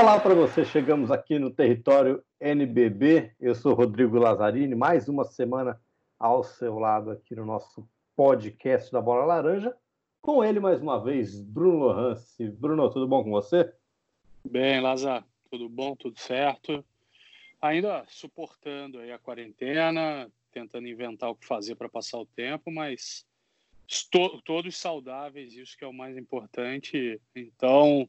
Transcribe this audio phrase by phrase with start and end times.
[0.00, 0.64] Olá, para você.
[0.64, 3.32] Chegamos aqui no território NBB.
[3.40, 4.76] Eu sou Rodrigo Lazzarini.
[4.76, 5.82] Mais uma semana
[6.16, 7.84] ao seu lado aqui no nosso
[8.14, 9.76] podcast da Bola Laranja.
[10.22, 12.48] Com ele, mais uma vez, Bruno Lohance.
[12.48, 13.74] Bruno, tudo bom com você?
[14.44, 15.26] Bem, Lazar.
[15.50, 16.84] Tudo bom, tudo certo.
[17.60, 23.26] Ainda suportando aí a quarentena, tentando inventar o que fazer para passar o tempo, mas
[23.88, 27.20] estou, todos saudáveis, isso que é o mais importante.
[27.34, 28.08] Então,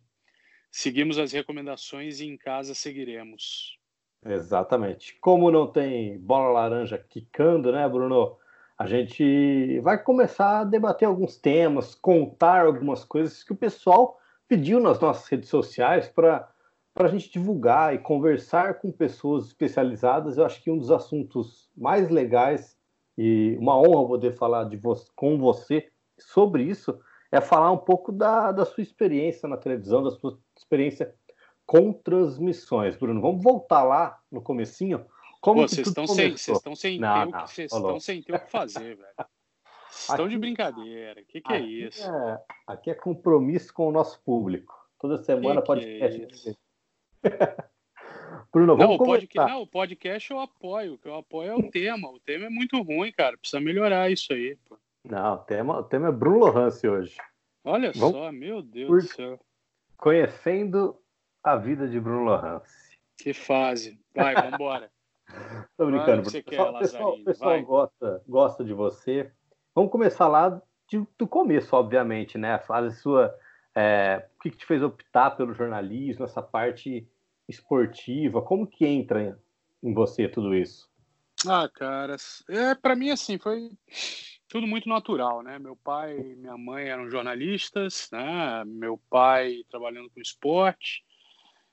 [0.72, 3.78] seguimos as recomendações e em casa seguiremos.
[4.26, 5.18] Exatamente.
[5.22, 8.38] Como não tem bola laranja quicando, né, Bruno?
[8.78, 14.80] A gente vai começar a debater alguns temas, contar algumas coisas que o pessoal pediu
[14.80, 16.50] nas nossas redes sociais para
[16.96, 20.38] a gente divulgar e conversar com pessoas especializadas.
[20.38, 22.78] Eu acho que um dos assuntos mais legais
[23.18, 27.00] e uma honra poder falar de vo com você sobre isso
[27.32, 31.14] é falar um pouco da, da sua experiência na televisão, da sua experiência
[31.66, 32.96] com transmissões.
[32.96, 35.06] Bruno, vamos voltar lá no comecinho.
[35.40, 38.40] Como vocês estão sem, vocês estão sem não, ter, não, vocês estão sem ter o
[38.40, 39.30] que fazer, velho.
[39.92, 41.22] Estão de brincadeira.
[41.22, 42.04] O que, que é isso?
[42.04, 44.74] É, aqui é compromisso com o nosso público.
[45.00, 46.56] Toda semana pode É
[48.52, 50.94] Bruno, vamos não, podcast, não, o podcast eu apoio.
[50.96, 52.10] O que eu apoio é o tema.
[52.10, 53.38] O tema é muito ruim, cara.
[53.38, 54.58] Precisa melhorar isso aí.
[54.68, 54.78] Pô.
[55.04, 57.16] Não, o tema, o tema é Bruno Lohance hoje.
[57.64, 59.40] Olha vamos só, meu Deus do céu.
[59.98, 60.98] Conhecendo
[61.44, 62.98] a vida de Bruno Lohance.
[63.18, 64.00] Que fase.
[64.14, 64.92] Vai, vambora.
[65.78, 66.22] Tô brincando.
[66.22, 69.32] O pessoal, quer, pessoal, pessoal gosta, gosta de você.
[69.74, 72.56] Vamos começar lá de, do começo, obviamente, né?
[72.56, 73.34] A fase sua.
[73.76, 77.08] É, o que, que te fez optar pelo jornalismo, essa parte
[77.48, 78.42] esportiva?
[78.42, 79.40] Como que entra
[79.82, 80.90] em você tudo isso?
[81.48, 82.18] Ah, cara,
[82.50, 83.70] é, para mim, assim, foi
[84.50, 85.60] tudo muito natural, né?
[85.60, 88.66] Meu pai e minha mãe eram jornalistas, né?
[88.66, 91.06] Meu pai trabalhando com esporte.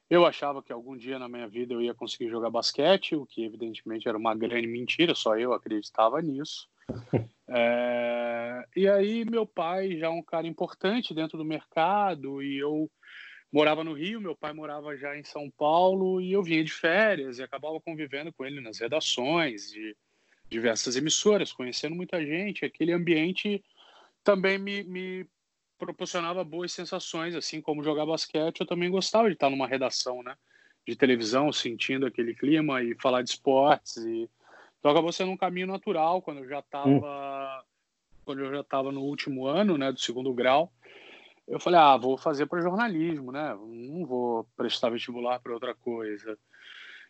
[0.09, 3.45] Eu achava que algum dia na minha vida eu ia conseguir jogar basquete, o que
[3.45, 6.69] evidentemente era uma grande mentira, só eu acreditava nisso.
[7.49, 8.65] É...
[8.75, 12.91] E aí meu pai já é um cara importante dentro do mercado e eu
[13.53, 17.39] morava no Rio, meu pai morava já em São Paulo e eu vinha de férias
[17.39, 19.97] e acabava convivendo com ele nas redações de
[20.51, 22.65] diversas emissoras, conhecendo muita gente.
[22.65, 23.65] Aquele ambiente
[24.23, 25.27] também me, me
[25.79, 28.61] proporcionava boas sensações, assim como jogar basquete.
[28.61, 30.37] Eu também gostava de estar numa redação, né,
[30.87, 33.97] de televisão, sentindo aquele clima e falar de esportes.
[33.97, 34.29] E...
[34.79, 37.01] Então acabou sendo um caminho natural quando eu já estava hum.
[38.25, 40.73] quando eu já estava no último ano, né, do segundo grau
[41.47, 43.55] eu falei, ah, vou fazer para jornalismo, né?
[43.55, 46.37] Não vou prestar vestibular para outra coisa.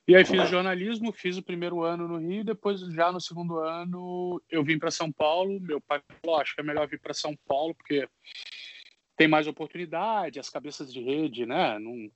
[0.08, 4.40] E aí fiz jornalismo, fiz o primeiro ano no Rio, depois já no segundo ano
[4.48, 5.58] eu vim para São Paulo.
[5.60, 8.08] Meu pai falou, acho que é melhor vir para São Paulo porque
[9.16, 11.76] tem mais oportunidade, as cabeças de rede, né?
[11.80, 12.08] Não,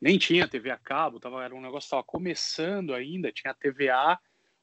[0.00, 3.54] nem tinha TV a cabo, tava, era um negócio que estava começando ainda, tinha a
[3.54, 4.18] TVA,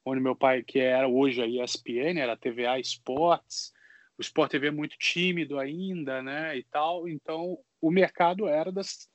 [0.05, 3.73] onde meu pai, que era hoje a ESPN, era a TVA Esportes,
[4.17, 9.09] o Sport TV é muito tímido ainda, né, e tal, então o mercado era das,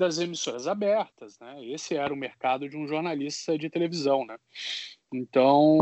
[0.00, 4.36] das emissoras abertas, né, esse era o mercado de um jornalista de televisão, né,
[5.12, 5.78] então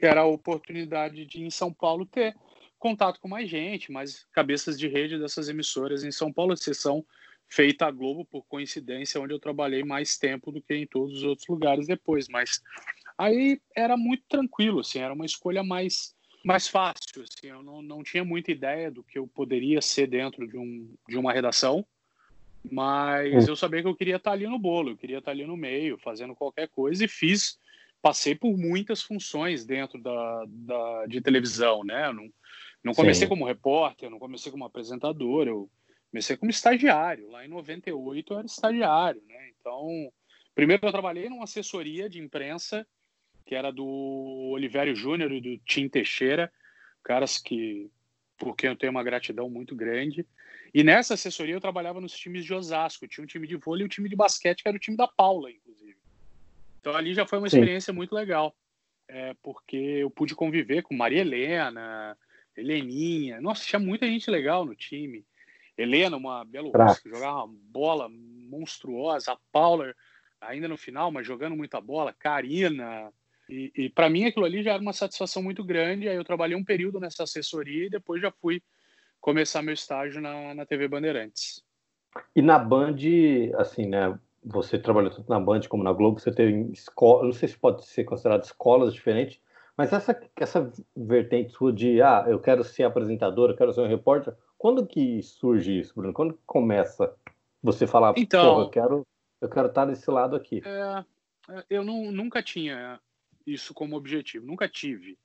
[0.00, 2.36] era a oportunidade de em São Paulo ter
[2.78, 7.04] contato com mais gente, mais cabeças de rede dessas emissoras em São Paulo, exceção
[7.48, 11.22] feita a Globo por coincidência, onde eu trabalhei mais tempo do que em todos os
[11.22, 12.60] outros lugares depois, mas
[13.16, 17.24] aí era muito tranquilo, assim, era uma escolha mais mais fácil.
[17.24, 20.94] Assim, eu não, não tinha muita ideia do que eu poderia ser dentro de, um,
[21.08, 21.84] de uma redação,
[22.70, 23.50] mas hum.
[23.50, 25.98] eu sabia que eu queria estar ali no bolo, eu queria estar ali no meio,
[25.98, 27.58] fazendo qualquer coisa, e fiz,
[28.02, 32.08] passei por muitas funções dentro da, da de televisão, né?
[32.08, 32.28] Eu não,
[32.84, 33.28] não comecei Sim.
[33.28, 35.70] como repórter, não comecei como apresentador, eu
[36.10, 37.30] comecei como estagiário.
[37.30, 39.50] Lá em 98 eu era estagiário, né?
[39.60, 40.12] Então,
[40.54, 42.86] primeiro eu trabalhei numa assessoria de imprensa
[43.44, 46.52] que era do Olivério Júnior e do Tim Teixeira,
[47.02, 47.88] caras que
[48.36, 50.26] por quem eu tenho uma gratidão muito grande.
[50.76, 53.86] E nessa assessoria eu trabalhava nos times de Osasco, tinha um time de vôlei e
[53.86, 55.96] um time de basquete, que era o time da Paula, inclusive.
[56.78, 57.96] Então ali já foi uma experiência Sim.
[57.96, 58.54] muito legal,
[59.08, 62.14] é, porque eu pude conviver com Maria Helena,
[62.54, 65.24] Heleninha, nossa, tinha muita gente legal no time.
[65.78, 66.70] Helena, uma bela
[67.02, 69.94] que jogava uma bola monstruosa, a Paula
[70.38, 73.10] ainda no final, mas jogando muita bola, Karina,
[73.48, 76.06] e, e para mim aquilo ali já era uma satisfação muito grande.
[76.06, 78.62] Aí eu trabalhei um período nessa assessoria e depois já fui
[79.26, 81.60] começar meu estágio na, na TV Bandeirantes.
[82.34, 82.94] E na Band,
[83.58, 84.16] assim, né?
[84.44, 87.84] Você trabalhou tanto na Band como na Globo, você teve escola, não sei se pode
[87.84, 89.40] ser considerado escolas diferentes,
[89.76, 93.88] mas essa, essa vertente sua de, ah, eu quero ser apresentador, eu quero ser um
[93.88, 96.12] repórter, quando que surge isso, Bruno?
[96.12, 97.12] Quando começa
[97.60, 99.04] Você falar, então, eu quero,
[99.40, 100.62] eu quero estar nesse lado aqui.
[100.64, 101.04] É,
[101.52, 103.00] é, eu não, nunca tinha
[103.44, 105.18] isso como objetivo, nunca tive.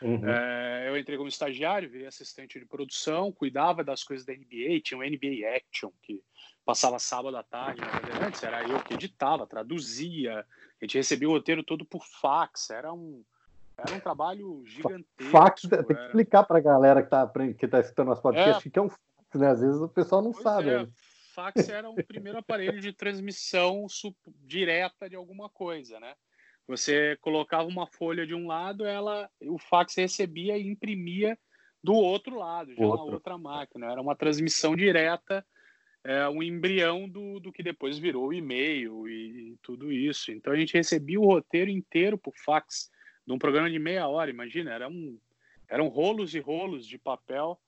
[0.00, 0.28] Uhum.
[0.28, 4.98] É, eu entrei como estagiário, virei assistente de produção, cuidava das coisas da NBA, tinha
[4.98, 6.22] um NBA Action que
[6.64, 10.40] passava sábado à tarde na Bandeirantes, era eu que editava, traduzia,
[10.80, 13.24] a gente recebia o roteiro todo por fax, era um,
[13.76, 15.32] era um trabalho gigantesco.
[15.32, 18.70] Fax, tem que explicar para a galera que está que tá escutando nosso podcast é.
[18.70, 19.00] que é um fax,
[19.34, 19.50] né?
[19.50, 20.68] Às vezes o pessoal não pois sabe.
[20.68, 20.82] É.
[20.82, 20.88] Né?
[21.34, 23.86] Fax era o primeiro aparelho de transmissão
[24.44, 26.14] direta de alguma coisa, né?
[26.68, 31.36] Você colocava uma folha de um lado, ela, o fax recebia e imprimia
[31.82, 33.06] do outro lado, já Outro.
[33.06, 33.90] na outra máquina.
[33.90, 35.44] Era uma transmissão direta,
[36.04, 40.30] é, um embrião do, do que depois virou o e-mail e, e tudo isso.
[40.30, 42.90] Então a gente recebia o roteiro inteiro por fax
[43.26, 45.18] de um programa de meia hora, imagina, era um,
[45.68, 47.58] eram rolos e rolos de papel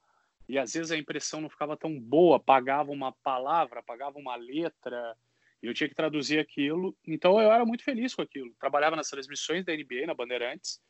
[0.49, 5.17] e às vezes a impressão não ficava tão boa, apagava uma palavra, apagava uma letra,
[5.63, 6.97] e eu tinha que traduzir aquilo.
[7.07, 8.53] Então eu era muito feliz com aquilo.
[8.59, 10.81] Trabalhava nas transmissões da NBA na Bandeirantes,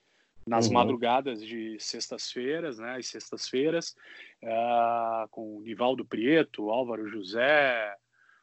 [0.46, 0.74] nas uhum.
[0.74, 3.94] madrugadas de sextas-feiras, né, as sextas-feiras,
[4.42, 7.94] uh, com o Nivaldo Prieto, Álvaro José,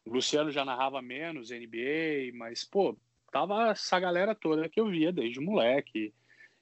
[0.05, 2.97] o Luciano já narrava menos NBA, mas, pô,
[3.31, 6.13] tava essa galera toda que eu via desde moleque.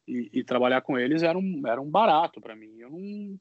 [0.08, 2.78] E, e trabalhar com eles era um, era um barato para mim.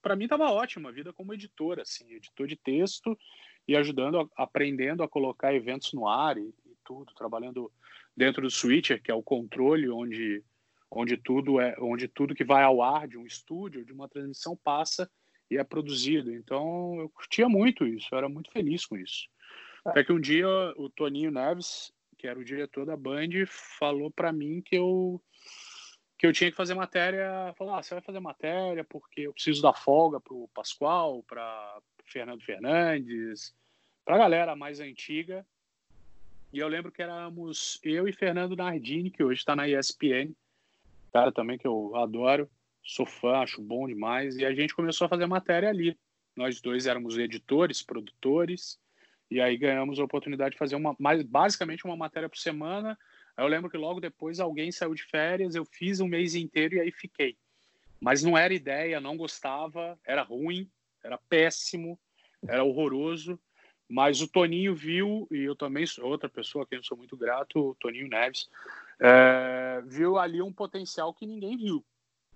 [0.01, 3.19] Para mim tava ótimo a vida como editor, assim, editor de texto
[3.67, 7.71] e ajudando, aprendendo a colocar eventos no ar e, e, tudo, trabalhando
[8.17, 10.43] dentro do switcher, que é o controle onde
[10.91, 14.57] onde tudo é, onde tudo que vai ao ar de um estúdio, de uma transmissão
[14.57, 15.11] passa
[15.51, 16.33] e é produzido.
[16.33, 19.29] Então eu curtia muito isso, eu era muito feliz com isso.
[19.85, 20.47] Até que um dia
[20.77, 23.29] o Toninho Neves, que era o diretor da Band,
[23.79, 25.21] falou para mim que eu
[26.17, 29.61] que eu tinha que fazer matéria, falou: ah, você vai fazer matéria porque eu preciso
[29.61, 33.55] dar folga pro Pascoal, para Fernando Fernandes,
[34.05, 35.47] para a galera mais antiga.
[36.53, 40.33] E eu lembro que éramos eu e Fernando Nardini, que hoje está na ESPN,
[41.13, 42.51] cara também que eu adoro,
[42.83, 44.37] sou fã, acho bom demais.
[44.37, 45.97] E a gente começou a fazer matéria ali.
[46.37, 48.81] Nós dois éramos editores, produtores,
[49.31, 52.99] e aí ganhamos a oportunidade de fazer uma, mais, basicamente uma matéria por semana.
[53.37, 56.75] Aí eu lembro que logo depois alguém saiu de férias, eu fiz um mês inteiro
[56.75, 57.37] e aí fiquei.
[58.01, 60.69] Mas não era ideia, não gostava, era ruim,
[61.05, 61.99] era péssimo,
[62.49, 63.39] era horroroso.
[63.89, 67.17] Mas o Toninho viu, e eu também sou outra pessoa a quem eu sou muito
[67.17, 68.49] grato, o Toninho Neves,
[69.01, 71.85] é, viu ali um potencial que ninguém viu.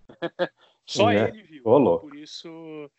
[0.87, 1.29] Só é.
[1.29, 1.63] ele viu.
[1.65, 2.01] Olô.
[2.01, 2.91] Por isso,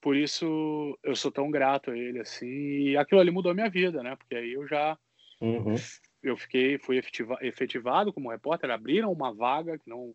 [0.00, 2.46] por isso eu sou tão grato a ele assim.
[2.46, 4.16] E aquilo ali mudou a minha vida, né?
[4.16, 4.98] Porque aí eu já
[5.40, 5.74] uhum.
[6.22, 8.70] eu fiquei, fui efetiva, efetivado como repórter.
[8.70, 10.14] Abriram uma vaga que não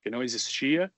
[0.00, 0.92] que não existia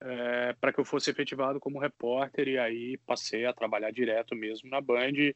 [0.00, 4.68] é, para que eu fosse efetivado como repórter e aí passei a trabalhar direto mesmo
[4.68, 5.32] na Band,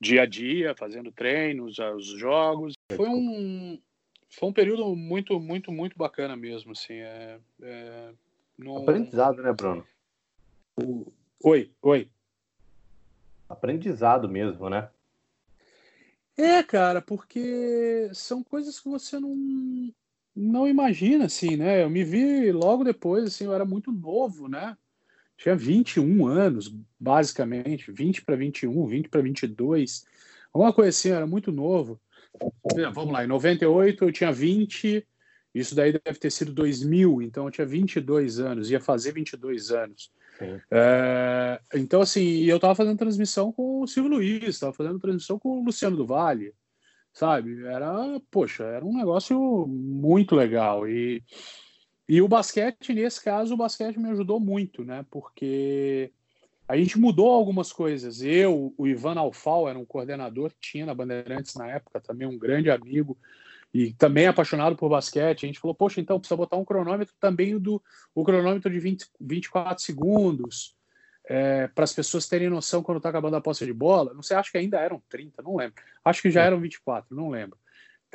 [0.00, 2.74] dia a dia, fazendo treinos, os jogos.
[2.94, 3.80] Foi um,
[4.28, 6.94] foi um período muito, muito, muito bacana mesmo, assim.
[6.94, 8.10] É, é,
[8.58, 8.78] não...
[8.78, 9.86] Aprendizado, né, Bruno?
[11.42, 12.08] Oi, oi.
[13.48, 14.88] Aprendizado mesmo, né?
[16.36, 19.34] É, cara, porque são coisas que você não,
[20.36, 21.82] não imagina, assim, né?
[21.82, 24.76] Eu me vi logo depois, assim, eu era muito novo, né?
[25.38, 30.04] Tinha 21 anos, basicamente, 20 para 21, 20 para 22,
[30.52, 32.00] alguma coisa assim, eu era muito novo.
[32.92, 35.06] Vamos lá, em 98 eu tinha 20,
[35.54, 40.10] isso daí deve ter sido 2000, então eu tinha 22 anos, ia fazer 22 anos.
[40.70, 45.60] É, então, assim, eu estava fazendo transmissão com o Silvio Luiz, estava fazendo transmissão com
[45.60, 46.52] o Luciano do Vale,
[47.16, 47.64] sabe?
[47.64, 50.86] Era, poxa, era um negócio muito legal.
[50.86, 51.24] E,
[52.06, 55.04] e o basquete, nesse caso, o basquete me ajudou muito, né?
[55.10, 56.12] Porque
[56.68, 58.20] a gente mudou algumas coisas.
[58.20, 62.38] Eu, o Ivan Alfal, era um coordenador que tinha na Bandeirantes na época, também um
[62.38, 63.16] grande amigo
[63.72, 65.44] e também apaixonado por basquete.
[65.44, 67.82] A gente falou, poxa, então precisa botar um cronômetro também do
[68.14, 70.75] o cronômetro de 20, 24 segundos
[71.26, 74.14] é, para as pessoas terem noção quando está acabando a posse de bola.
[74.14, 75.82] Não sei, acho que ainda eram 30, não lembro.
[76.04, 77.58] Acho que já eram 24, não lembro.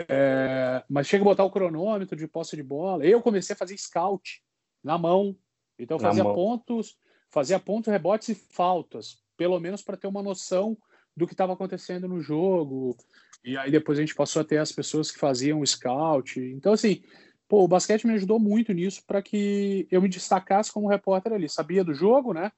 [0.07, 3.05] É, mas chega a botar o cronômetro de posse de bola.
[3.05, 4.41] Eu comecei a fazer scout
[4.83, 5.35] na mão.
[5.77, 6.97] Então fazia pontos,
[7.29, 10.77] fazia pontos, rebotes e faltas, pelo menos para ter uma noção
[11.15, 12.95] do que estava acontecendo no jogo.
[13.43, 16.39] E aí depois a gente passou a ter as pessoas que faziam o scout.
[16.39, 17.03] Então assim,
[17.47, 21.49] pô, o basquete me ajudou muito nisso para que eu me destacasse como repórter ali.
[21.49, 22.51] Sabia do jogo, né?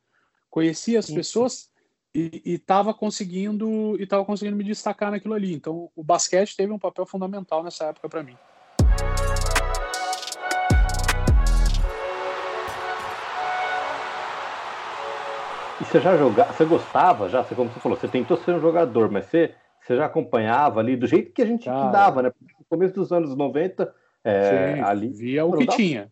[0.54, 1.72] Conhecia as pessoas
[2.14, 5.52] e estava conseguindo e estava conseguindo me destacar naquilo ali.
[5.52, 8.38] Então, o basquete teve um papel fundamental nessa época para mim.
[15.82, 18.62] E você já jogava, você gostava já, você, como você falou, você tentou ser um
[18.62, 22.32] jogador, mas você, Você já acompanhava ali do jeito que a gente Cara, dava, né?
[22.60, 23.92] No começo dos anos 90,
[24.24, 26.10] é, Sim, ali via o que dava, tinha.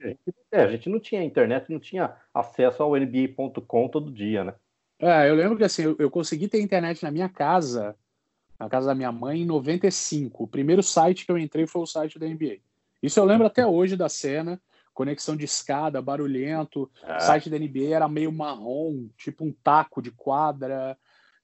[0.51, 4.53] É, a gente não tinha internet, não tinha acesso ao NBA.com todo dia, né?
[4.99, 7.95] É, eu lembro que assim, eu, eu, consegui ter internet na minha casa,
[8.59, 10.43] na casa da minha mãe, em 95.
[10.43, 12.57] O primeiro site que eu entrei foi o site da NBA.
[13.01, 14.61] Isso eu lembro até hoje da cena.
[14.93, 16.91] Conexão de escada, barulhento.
[17.03, 17.15] É.
[17.15, 20.97] O site da NBA era meio marrom, tipo um taco de quadra.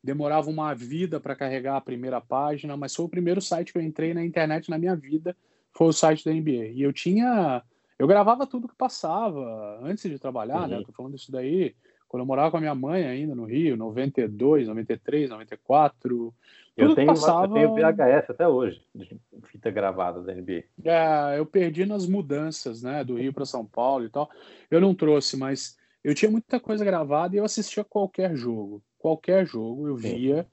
[0.03, 3.81] Demorava uma vida para carregar a primeira página, mas foi o primeiro site que eu
[3.81, 5.35] entrei na internet na minha vida.
[5.77, 6.71] Foi o site da NBA.
[6.73, 7.61] E eu tinha.
[7.99, 10.75] Eu gravava tudo que passava antes de trabalhar, né?
[10.75, 10.79] uhum.
[10.79, 10.85] né?
[10.85, 11.75] Tô falando isso daí
[12.07, 16.33] quando eu morava com a minha mãe ainda no Rio, 92, 93, 94.
[16.75, 17.59] Eu tenho, passava...
[17.59, 20.63] eu tenho VHS até hoje, de fita gravada da NBA.
[20.85, 24.29] É, eu perdi nas mudanças, né, do Rio para São Paulo e tal.
[24.69, 28.81] Eu não trouxe, mas eu tinha muita coisa gravada e eu assistia qualquer jogo.
[28.99, 30.47] Qualquer jogo eu via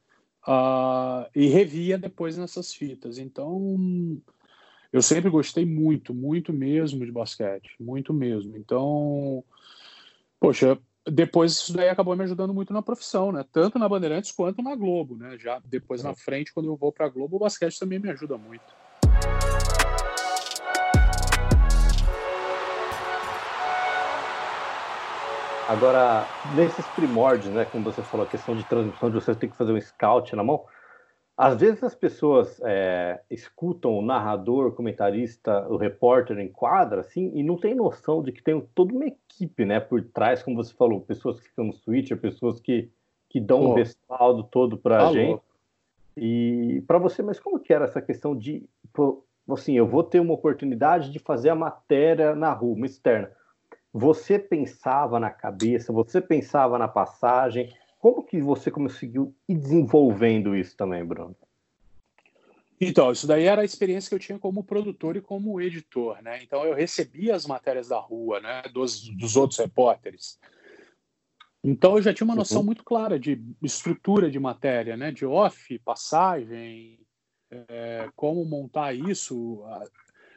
[0.48, 3.18] uh, e revia depois nessas fitas.
[3.18, 4.18] Então,
[4.94, 7.74] eu sempre gostei muito, muito mesmo de basquete.
[7.80, 8.56] Muito mesmo.
[8.56, 9.42] Então,
[10.38, 13.44] poxa, depois isso daí acabou me ajudando muito na profissão, né?
[13.50, 15.36] Tanto na Bandeirantes quanto na Globo, né?
[15.36, 18.38] Já depois na frente, quando eu vou para a Globo, o basquete também me ajuda
[18.38, 18.62] muito.
[25.68, 26.24] Agora,
[26.54, 29.72] nesses primórdios, né, como você falou, a questão de transmissão, de você ter que fazer
[29.72, 30.64] um scout na mão,
[31.36, 37.32] às vezes as pessoas é, escutam o narrador, o comentarista, o repórter em quadra, assim,
[37.34, 40.72] e não tem noção de que tem toda uma equipe, né, por trás, como você
[40.72, 42.88] falou, pessoas que ficam no Twitter, pessoas que,
[43.28, 43.70] que dão Pô.
[43.70, 45.42] um respaldo todo para a gente.
[46.16, 48.64] E para você, mas como que era essa questão de,
[49.50, 53.32] assim, eu vou ter uma oportunidade de fazer a matéria na rua, uma externa.
[53.92, 57.72] Você pensava na cabeça, você pensava na passagem,
[58.04, 61.34] como que você conseguiu ir desenvolvendo isso também, Bruno?
[62.78, 66.42] Então, isso daí era a experiência que eu tinha como produtor e como editor, né?
[66.42, 70.38] Então eu recebia as matérias da rua, né, dos, dos outros repórteres.
[71.64, 72.66] Então eu já tinha uma noção uhum.
[72.66, 77.00] muito clara de estrutura de matéria, né, de off, passagem,
[77.50, 79.64] é, como montar isso.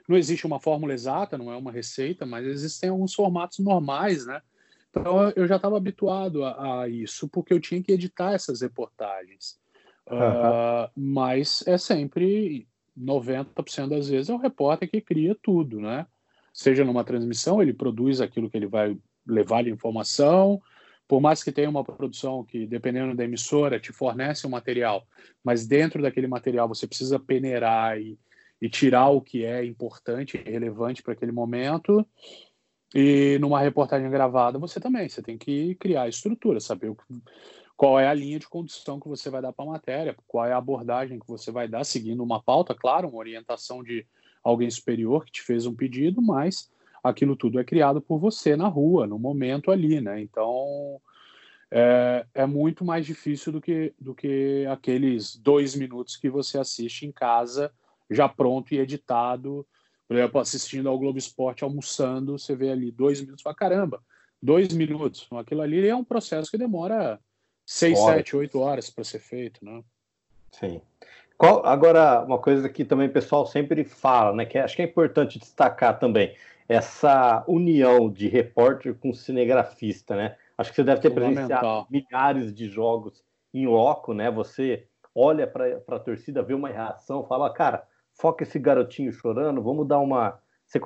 [0.07, 4.41] Não existe uma fórmula exata, não é uma receita, mas existem alguns formatos normais, né?
[4.89, 9.59] Então eu já estava habituado a, a, isso, porque eu tinha que editar essas reportagens.
[10.09, 10.17] Uhum.
[10.17, 12.67] Uh, mas é sempre,
[12.97, 16.07] 90% das vezes, é o repórter que cria tudo, né?
[16.53, 20.61] Seja numa transmissão, ele produz aquilo que ele vai levar de informação,
[21.07, 25.05] por mais que tenha uma produção que, dependendo da emissora, te fornece um material,
[25.43, 28.19] mas dentro daquele material você precisa peneirar e,
[28.61, 32.05] e tirar o que é importante e relevante para aquele momento.
[32.95, 36.97] E numa reportagem gravada, você também, você tem que criar a estrutura, saber o,
[37.75, 40.53] qual é a linha de condução que você vai dar para a matéria, qual é
[40.53, 44.05] a abordagem que você vai dar, seguindo uma pauta, claro, uma orientação de
[44.43, 46.71] alguém superior que te fez um pedido, mas
[47.03, 50.21] aquilo tudo é criado por você na rua, no momento ali, né?
[50.21, 50.99] Então
[51.69, 57.05] é, é muito mais difícil do que, do que aqueles dois minutos que você assiste
[57.05, 57.71] em casa,
[58.09, 59.67] já pronto e editado
[60.07, 64.01] por exemplo, assistindo ao Globo Esporte almoçando, você vê ali dois minutos, fala, caramba,
[64.41, 65.27] dois minutos.
[65.31, 67.19] Aquilo ali é um processo que demora
[67.65, 68.15] seis, horas.
[68.15, 69.83] sete, oito horas para ser feito, né?
[70.51, 70.81] Sim.
[71.37, 74.85] Qual, agora, uma coisa que também o pessoal sempre fala, né, que acho que é
[74.85, 76.35] importante destacar também,
[76.67, 80.35] essa união de repórter com cinegrafista, né?
[80.57, 83.23] Acho que você deve ter presenciado milhares de jogos
[83.53, 84.31] em loco, né?
[84.31, 87.87] Você olha para a torcida, vê uma reação, fala, cara,
[88.17, 90.39] foca esse garotinho chorando, vamos dar uma.
[90.65, 90.79] Você,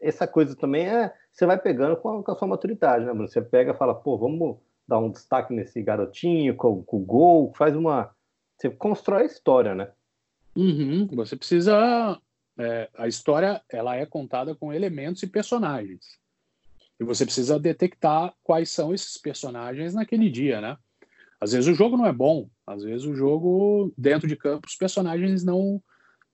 [0.00, 1.12] essa coisa também é.
[1.32, 3.28] Você vai pegando com a, com a sua maturidade, né, Bruno?
[3.28, 7.52] Você pega e fala, pô, vamos dar um destaque nesse garotinho, com, com o gol,
[7.56, 8.14] faz uma.
[8.56, 9.90] Você constrói a história, né?
[10.56, 12.20] Uhum, você precisa.
[12.56, 16.20] É, a história ela é contada com elementos e personagens.
[17.00, 20.76] E você precisa detectar quais são esses personagens naquele dia, né?
[21.40, 24.76] Às vezes o jogo não é bom, às vezes o jogo, dentro de campo, os
[24.76, 25.82] personagens não,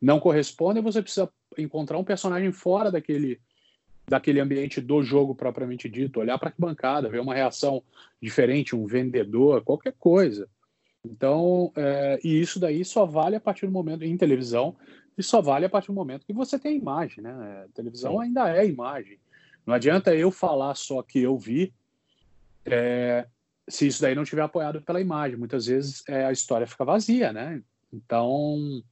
[0.00, 3.40] não correspondem, você precisa encontrar um personagem fora daquele
[4.09, 7.80] daquele ambiente do jogo propriamente dito, olhar para que bancada, ver uma reação
[8.21, 10.49] diferente, um vendedor, qualquer coisa.
[11.04, 14.76] Então, é, e isso daí só vale a partir do momento em televisão
[15.16, 17.30] e só vale a partir do momento que você tem imagem, né?
[17.64, 18.23] A televisão Sim.
[18.23, 19.19] ainda é imagem.
[19.64, 21.73] Não adianta eu falar só que eu vi,
[22.64, 23.26] é,
[23.69, 25.38] se isso daí não tiver apoiado pela imagem.
[25.38, 27.62] Muitas vezes é, a história fica vazia, né?
[27.92, 28.83] Então,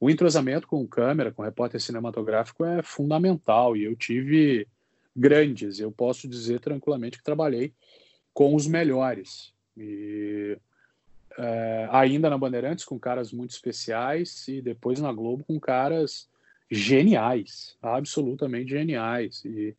[0.00, 4.66] o entrosamento com câmera, com repórter cinematográfico é fundamental e eu tive
[5.14, 5.78] grandes.
[5.78, 7.74] Eu posso dizer tranquilamente que trabalhei
[8.32, 9.52] com os melhores.
[9.76, 10.56] E
[11.38, 16.26] é, ainda na Bandeirantes com caras muito especiais e depois na Globo com caras
[16.70, 19.44] geniais, absolutamente geniais.
[19.44, 19.76] E,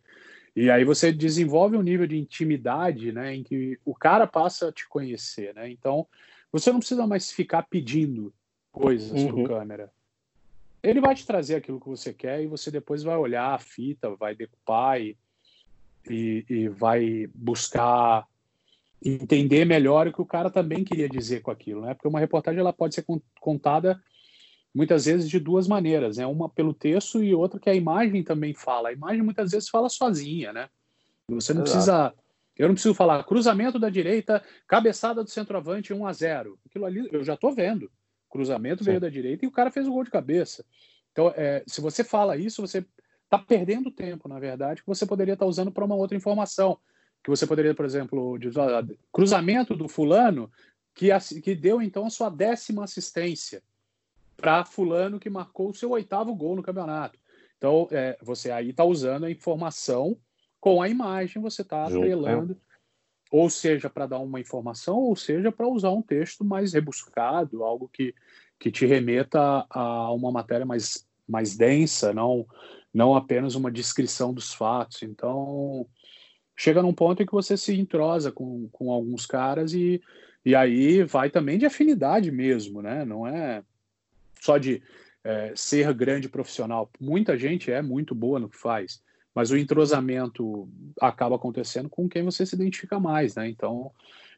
[0.56, 4.72] e aí você desenvolve um nível de intimidade, né, em que o cara passa a
[4.72, 5.70] te conhecer, né?
[5.70, 6.06] Então
[6.52, 8.34] você não precisa mais ficar pedindo
[8.72, 9.46] coisas uhum.
[9.46, 9.92] para câmera.
[10.84, 14.16] Ele vai te trazer aquilo que você quer e você depois vai olhar a fita,
[14.16, 15.18] vai decupar e,
[16.10, 18.26] e, e vai buscar
[19.04, 21.94] entender melhor o que o cara também queria dizer com aquilo, né?
[21.94, 23.06] Porque uma reportagem ela pode ser
[23.40, 24.02] contada
[24.74, 26.26] muitas vezes de duas maneiras, né?
[26.26, 28.90] Uma pelo texto e outra que a imagem também fala.
[28.90, 30.70] A imagem muitas vezes fala sozinha, né?
[31.30, 31.72] Você não Exato.
[31.72, 32.14] precisa
[32.58, 36.60] eu não preciso falar cruzamento da direita, cabeçada do centroavante 1 a 0.
[36.66, 37.92] Aquilo ali eu já estou vendo.
[38.32, 38.92] Cruzamento Sim.
[38.92, 40.66] veio da direita e o cara fez o gol de cabeça.
[41.12, 42.86] Então, é, se você fala isso, você
[43.26, 46.80] está perdendo tempo, na verdade, que você poderia estar tá usando para uma outra informação
[47.24, 48.60] que você poderia, por exemplo, dizer,
[49.12, 50.52] cruzamento do fulano
[50.94, 51.10] que,
[51.42, 53.62] que deu então a sua décima assistência
[54.36, 57.20] para fulano que marcou o seu oitavo gol no campeonato.
[57.58, 60.18] Então, é, você aí está usando a informação
[60.60, 61.86] com a imagem, você está é.
[61.86, 62.58] atrelando,
[63.32, 67.90] ou seja, para dar uma informação, ou seja, para usar um texto mais rebuscado, algo
[67.92, 68.14] que,
[68.60, 72.46] que te remeta a uma matéria mais, mais densa, não,
[72.94, 75.02] não apenas uma descrição dos fatos.
[75.04, 75.88] Então,
[76.58, 80.02] chega num ponto em que você se entrosa com, com alguns caras e,
[80.44, 83.06] e aí vai também de afinidade mesmo, né?
[83.06, 83.64] Não é
[84.42, 84.84] só de
[85.24, 86.92] é, ser grande profissional.
[87.00, 89.02] Muita gente é muito boa no que faz,
[89.34, 90.68] mas o entrosamento
[91.00, 93.50] acaba acontecendo com quem você se identifica mais, né?
[93.50, 93.92] Então,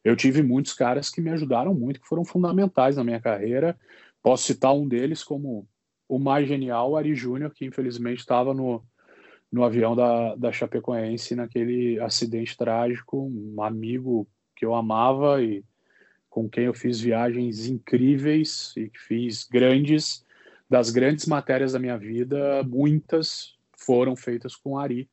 [0.03, 3.77] eu tive muitos caras que me ajudaram muito, que foram fundamentais na minha carreira.
[4.21, 5.67] Posso citar um deles como
[6.07, 8.83] o mais genial, Ari Júnior, que infelizmente estava no,
[9.51, 15.63] no avião da, da Chapecoense naquele acidente trágico, um amigo que eu amava e
[16.29, 20.25] com quem eu fiz viagens incríveis e fiz grandes,
[20.69, 25.09] das grandes matérias da minha vida, muitas foram feitas com Ari.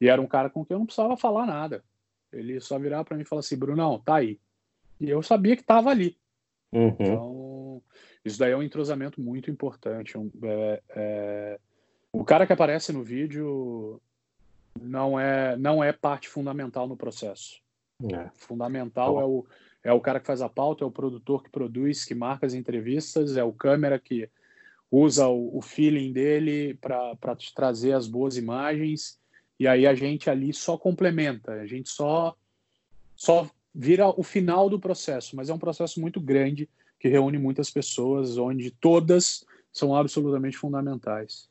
[0.00, 1.84] E era um cara com quem eu não precisava falar nada.
[2.32, 4.38] Ele só virava para mim e falava assim, Brunão, tá aí.
[5.00, 6.16] E eu sabia que estava ali.
[6.72, 6.96] Uhum.
[6.98, 7.82] Então,
[8.24, 10.18] isso daí é um entrosamento muito importante.
[10.18, 11.60] Um, é, é
[12.12, 14.00] o cara que aparece no vídeo
[14.80, 17.60] não é não é parte fundamental no processo.
[18.12, 18.30] É.
[18.34, 19.46] Fundamental é o,
[19.84, 22.54] é o cara que faz a pauta, é o produtor que produz, que marca as
[22.54, 24.28] entrevistas, é o câmera que
[24.96, 29.18] usa o, o feeling dele para te trazer as boas imagens.
[29.58, 32.34] E aí a gente ali só complementa, a gente só,
[33.16, 37.70] só vira o final do processo, mas é um processo muito grande que reúne muitas
[37.70, 41.48] pessoas, onde todas são absolutamente fundamentais.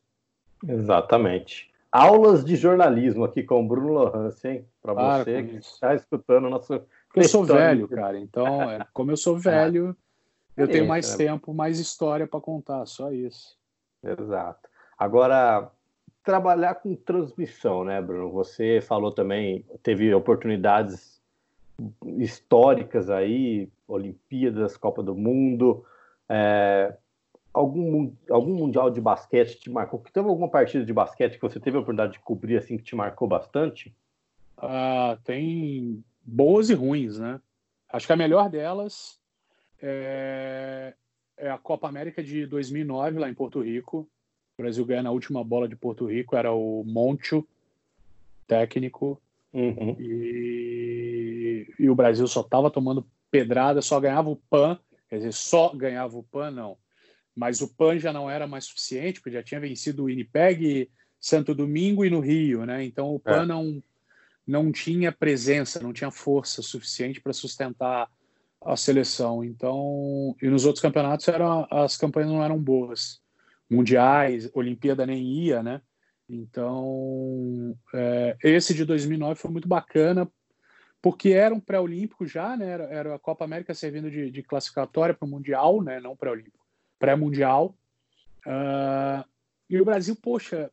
[0.66, 1.70] Exatamente.
[1.92, 4.66] Aulas de jornalismo aqui com o Bruno hein?
[4.82, 6.82] Para você que está escutando o nosso.
[7.16, 8.18] Eu sou velho, cara.
[8.18, 9.96] Então, é, como eu sou velho,
[10.56, 11.18] eu tenho mais né?
[11.18, 13.58] tempo, mais história para contar, só isso.
[14.04, 14.70] Exato.
[14.98, 15.72] Agora,
[16.24, 18.32] trabalhar com transmissão, né, Bruno?
[18.32, 21.22] Você falou também, teve oportunidades
[22.18, 25.84] históricas aí, Olimpíadas, Copa do Mundo.
[26.30, 26.96] É,
[27.54, 30.04] algum, algum mundial de basquete te marcou?
[30.14, 32.96] Teve alguma partida de basquete que você teve a oportunidade de cobrir assim que te
[32.96, 33.96] marcou bastante?
[34.58, 37.42] Ah, tem boas e ruins, né?
[37.90, 39.20] Acho que a melhor delas
[39.84, 40.94] é,
[41.38, 44.08] é a Copa América de 2009 lá em Porto Rico.
[44.58, 47.46] O Brasil ganha na última bola de Porto Rico, era o Moncho,
[48.48, 49.22] técnico.
[49.52, 49.96] Uhum.
[50.00, 55.76] E, e o Brasil só estava tomando pedrada, só ganhava o PAN, quer dizer, só
[55.76, 56.78] ganhava o PAN, não
[57.36, 61.56] mas o PAN já não era mais suficiente, porque já tinha vencido o Winnipeg, Santo
[61.56, 62.84] Domingo e no Rio, né?
[62.84, 63.46] Então o PAN é.
[63.46, 63.84] não,
[64.46, 68.10] não tinha presença, não tinha força suficiente para sustentar
[68.66, 69.44] a seleção.
[69.44, 73.22] Então, e nos outros campeonatos eram, as campanhas não eram boas.
[73.70, 75.82] Mundiais, Olimpíada nem ia, né?
[76.30, 80.30] Então, é, esse de 2009 foi muito bacana,
[81.02, 82.68] porque era um pré-olímpico já, né?
[82.70, 86.00] Era, era, a Copa América servindo de, de classificatória para o Mundial, né?
[86.00, 86.64] Não pré-olímpico
[87.00, 87.76] pré-mundial.
[88.46, 89.28] Uh,
[89.70, 90.72] e o Brasil, poxa,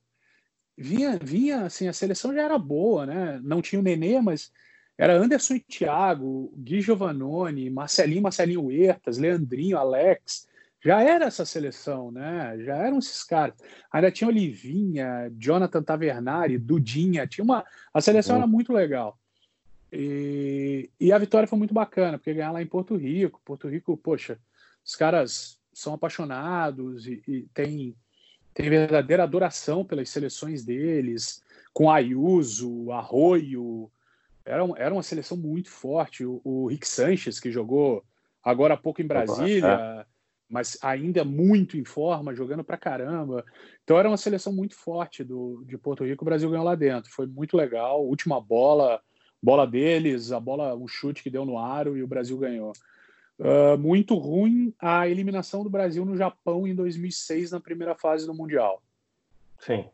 [0.76, 3.40] vinha, vinha assim, a seleção já era boa, né?
[3.42, 4.52] Não tinha o Nenê, mas
[5.00, 10.46] era Anderson e Thiago, Gui Giovannone, Marcelinho, Marcelinho Huertas, Leandrinho, Alex.
[10.84, 12.58] Já era essa seleção, né?
[12.66, 13.54] Já eram esses caras.
[13.90, 17.26] Ainda tinha Olivinha, Jonathan Tavernari, Dudinha.
[17.26, 17.64] Tinha uma...
[17.94, 18.42] A seleção uhum.
[18.42, 19.18] era muito legal.
[19.90, 23.40] E, e a vitória foi muito bacana, porque ganhar lá em Porto Rico.
[23.42, 24.38] Porto Rico, poxa,
[24.84, 27.96] os caras são apaixonados e, e têm,
[28.52, 33.90] têm verdadeira adoração pelas seleções deles, com Ayuso, Arroio.
[34.50, 36.24] Era, era uma seleção muito forte.
[36.24, 38.04] O, o Rick Sanchez, que jogou
[38.42, 40.06] agora há pouco em Brasília, é.
[40.48, 43.44] mas ainda muito em forma, jogando pra caramba.
[43.84, 47.12] Então era uma seleção muito forte do, de Porto Rico, o Brasil ganhou lá dentro.
[47.12, 48.04] Foi muito legal.
[48.04, 49.00] Última bola,
[49.42, 52.72] bola deles, a bola, um chute que deu no aro e o Brasil ganhou.
[53.38, 58.34] Uh, muito ruim a eliminação do Brasil no Japão em 2006 na primeira fase do
[58.34, 58.82] Mundial.
[59.58, 59.88] Sim.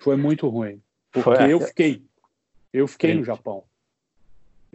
[0.00, 0.82] Foi muito ruim.
[1.10, 1.52] Porque Foi.
[1.52, 2.04] eu fiquei.
[2.72, 3.64] Eu fiquei no Japão.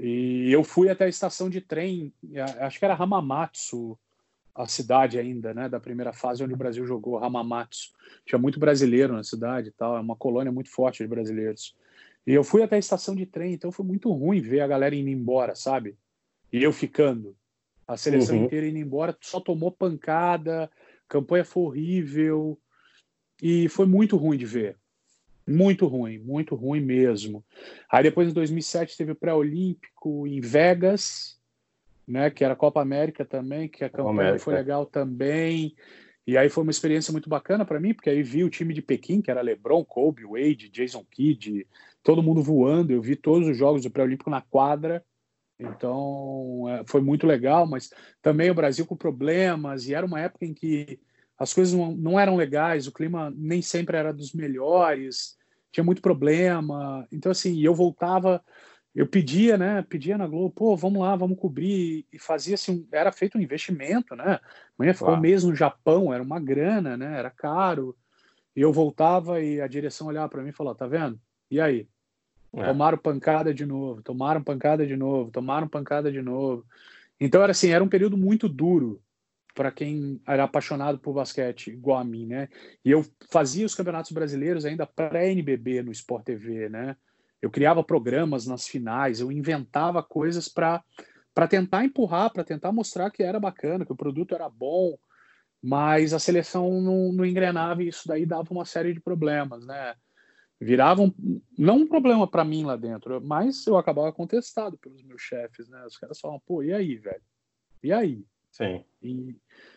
[0.02, 2.14] E eu fui até a estação de trem,
[2.62, 4.00] acho que era Hamamatsu,
[4.56, 7.92] a cidade ainda, né, da primeira fase onde o Brasil jogou, Hamamatsu.
[8.26, 11.76] Tinha muito brasileiro na cidade e tal, é uma colônia muito forte de brasileiros.
[12.26, 14.96] E eu fui até a estação de trem, então foi muito ruim ver a galera
[14.96, 15.98] indo embora, sabe?
[16.52, 17.36] E eu ficando.
[17.88, 18.46] A seleção uhum.
[18.46, 20.70] inteira indo embora, só tomou pancada,
[21.08, 22.60] campanha foi horrível.
[23.42, 24.78] E foi muito ruim de ver.
[25.50, 27.44] Muito ruim, muito ruim mesmo.
[27.92, 31.40] Aí depois, em 2007, teve o pré-olímpico em Vegas,
[32.08, 34.44] né, que era a Copa América também, que a campanha América.
[34.44, 35.76] foi legal também.
[36.26, 38.82] E aí foi uma experiência muito bacana para mim, porque aí vi o time de
[38.82, 41.66] Pequim, que era LeBron, Kobe, Wade, Jason Kidd,
[42.04, 42.92] todo mundo voando.
[42.92, 45.04] Eu vi todos os jogos do pré-olímpico na quadra.
[45.60, 47.90] Então, é, foi muito legal, mas
[48.22, 51.00] também o Brasil com problemas, e era uma época em que
[51.38, 55.38] as coisas não, não eram legais, o clima nem sempre era dos melhores,
[55.72, 57.08] tinha muito problema.
[57.12, 58.44] Então, assim, eu voltava,
[58.96, 59.86] eu pedia, né?
[59.88, 62.06] Pedia na Globo, pô, vamos lá, vamos cobrir.
[62.12, 64.40] E fazia assim, era feito um investimento, né?
[64.78, 67.18] Amanhã ficou um mês no Japão, era uma grana, né?
[67.18, 67.96] Era caro.
[68.56, 71.20] E eu voltava e a direção olhava para mim e falava: tá vendo?
[71.50, 71.88] E aí?
[72.54, 72.66] É.
[72.66, 76.66] Tomaram pancada de novo, tomaram pancada de novo, tomaram pancada de novo.
[77.20, 79.00] Então era assim, era um período muito duro
[79.60, 82.48] para quem era apaixonado por basquete, igual a mim, né?
[82.86, 86.96] E eu fazia os campeonatos brasileiros ainda pré-NBB no Sport TV, né?
[87.42, 90.82] Eu criava programas nas finais, eu inventava coisas para
[91.50, 94.98] tentar empurrar, para tentar mostrar que era bacana, que o produto era bom,
[95.62, 99.94] mas a seleção não, não engrenava e isso daí dava uma série de problemas, né?
[100.58, 105.22] Virava um, não um problema para mim lá dentro, mas eu acabava contestado pelos meus
[105.22, 105.86] chefes, né?
[105.86, 107.24] Os caras falavam, pô, e aí, velho?
[107.84, 108.26] E aí?
[108.52, 108.84] Sim.
[109.02, 109.36] E,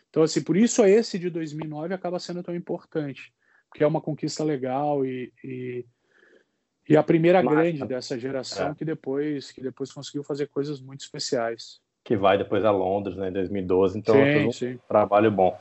[0.09, 3.33] então, assim, por isso esse de 2009 acaba sendo tão importante,
[3.69, 5.85] porque é uma conquista legal e, e,
[6.87, 7.55] e a primeira Massa.
[7.55, 8.75] grande dessa geração é.
[8.75, 11.81] que depois que depois conseguiu fazer coisas muito especiais.
[12.03, 13.97] Que vai depois a Londres, né, em 2012.
[13.97, 14.79] Então, sim, é um sim.
[14.87, 15.57] trabalho bom.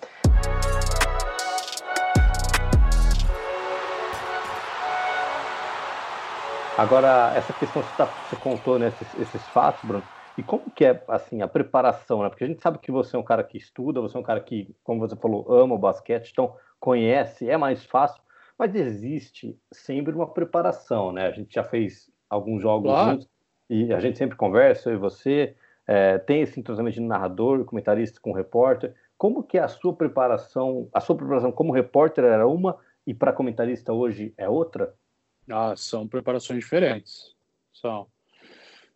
[6.77, 10.03] Agora, essa questão que você, tá, você contou, né, esses, esses fatos, Bruno,
[10.37, 12.29] e como que é, assim, a preparação, né?
[12.29, 14.40] Porque a gente sabe que você é um cara que estuda, você é um cara
[14.40, 18.23] que, como você falou, ama o basquete, então conhece, é mais fácil,
[18.59, 21.27] mas existe sempre uma preparação, né?
[21.27, 23.11] A gente já fez alguns jogos claro.
[23.12, 23.29] juntos
[23.68, 25.55] e a gente sempre conversa, eu e você,
[25.87, 28.95] é, tem esse entrosamento de narrador, comentarista com repórter.
[29.18, 33.33] Como que é a sua preparação, a sua preparação como repórter era uma e para
[33.33, 34.95] comentarista hoje é outra?
[35.51, 37.35] Ah, são preparações diferentes.
[37.73, 38.07] São.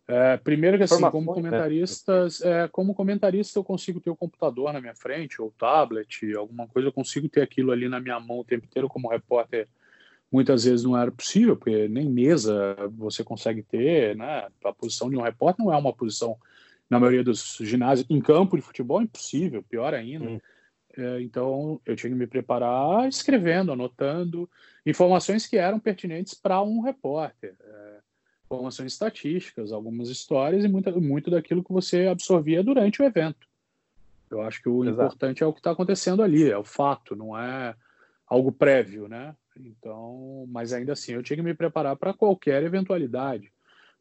[0.07, 1.41] É, primeiro que assim, como né?
[1.41, 6.65] comentaristas, é, como comentarista eu consigo ter o computador na minha frente, ou tablet, alguma
[6.67, 9.67] coisa, eu consigo ter aquilo ali na minha mão o tempo inteiro, como repórter
[10.31, 14.47] muitas vezes não era possível, porque nem mesa você consegue ter, né?
[14.63, 16.37] A posição de um repórter não é uma posição,
[16.89, 20.25] na maioria dos ginásios, em campo de futebol, impossível, pior ainda.
[20.25, 20.39] Hum.
[20.97, 24.49] É, então eu tinha que me preparar escrevendo, anotando
[24.85, 27.55] informações que eram pertinentes para um repórter.
[27.59, 27.97] É,
[28.47, 33.47] informações estatísticas, algumas histórias e muito, muito daquilo que você absorvia durante o evento.
[34.31, 35.01] Eu acho que o Exato.
[35.01, 37.75] importante é o que está acontecendo ali, é o fato, não é
[38.25, 39.35] algo prévio, né?
[39.55, 43.51] Então, mas ainda assim, eu tinha que me preparar para qualquer eventualidade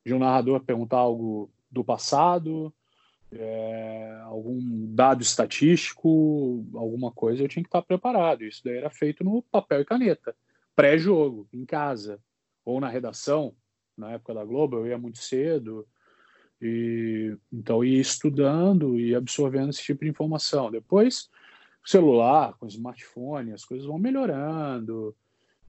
[0.05, 2.73] de um narrador perguntar algo do passado,
[3.33, 4.61] é, algum
[4.95, 8.45] dado estatístico, alguma coisa, eu tinha que estar preparado.
[8.45, 10.35] Isso daí era feito no papel e caneta,
[10.75, 12.21] pré-jogo, em casa
[12.65, 13.55] ou na redação
[13.97, 15.87] na época da Globo, eu ia muito cedo,
[16.61, 20.71] e então ia estudando e absorvendo esse tipo de informação.
[20.71, 21.29] Depois,
[21.85, 25.15] celular, com smartphone, as coisas vão melhorando,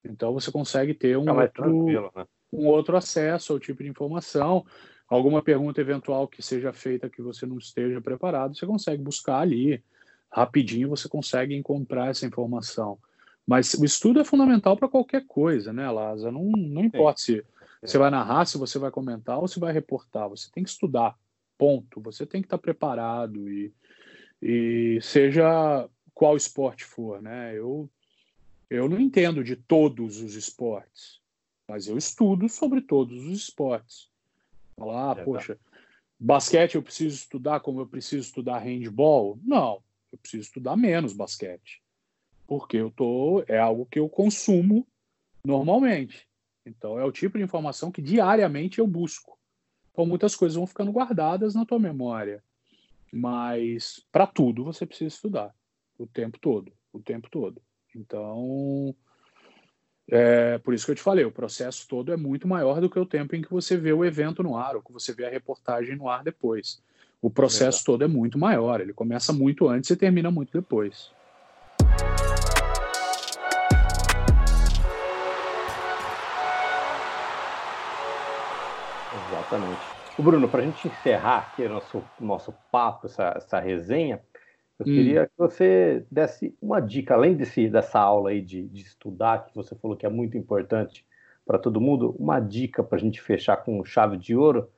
[0.03, 1.85] então você consegue ter um, outro,
[2.15, 2.27] né?
[2.51, 4.65] um outro acesso ao tipo de informação.
[5.07, 9.81] Alguma pergunta eventual que seja feita que você não esteja preparado, você consegue buscar ali.
[10.29, 12.97] Rapidinho você consegue encontrar essa informação.
[13.45, 16.33] Mas o estudo é fundamental para qualquer coisa, né, Lázaro?
[16.33, 17.37] Não, não importa Sim.
[17.37, 17.45] se
[17.81, 20.29] você vai narrar, se você vai comentar ou se vai reportar.
[20.29, 21.17] Você tem que estudar,
[21.57, 22.01] ponto.
[22.01, 23.73] Você tem que estar preparado e,
[24.41, 27.57] e seja qual esporte for, né?
[27.57, 27.89] Eu,
[28.69, 31.21] eu não entendo de todos os esportes,
[31.67, 34.09] mas eu estudo sobre todos os esportes.
[34.75, 35.59] Falar, ah, é, poxa,
[36.19, 39.39] Basquete eu preciso estudar como eu preciso estudar handball?
[39.43, 41.81] Não, eu preciso estudar menos basquete.
[42.47, 44.87] Porque eu tô, é algo que eu consumo
[45.43, 46.27] normalmente.
[46.67, 49.37] Então é o tipo de informação que diariamente eu busco.
[49.91, 52.43] Então muitas coisas vão ficando guardadas na tua memória.
[53.11, 55.55] Mas para tudo você precisa estudar
[55.97, 57.61] o tempo todo, o tempo todo.
[57.95, 58.95] Então,
[60.09, 62.99] é por isso que eu te falei, o processo todo é muito maior do que
[62.99, 65.29] o tempo em que você vê o evento no ar ou que você vê a
[65.29, 66.81] reportagem no ar depois.
[67.21, 71.11] O processo é todo é muito maior, ele começa muito antes e termina muito depois.
[79.47, 79.79] Exatamente.
[80.17, 84.21] O Bruno, para a gente encerrar aqui o nosso, nosso papo, essa, essa resenha,
[84.79, 84.93] eu hum.
[84.93, 89.55] queria que você desse uma dica, além desse, dessa aula aí de, de estudar, que
[89.55, 91.05] você falou que é muito importante
[91.45, 94.69] para todo mundo, uma dica para a gente fechar com chave de ouro.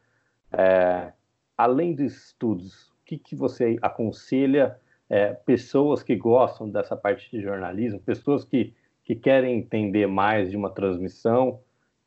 [0.51, 1.13] É,
[1.57, 4.77] além dos estudos, o que, que você aconselha
[5.09, 10.57] é, pessoas que gostam dessa parte de jornalismo, pessoas que, que querem entender mais de
[10.57, 11.59] uma transmissão?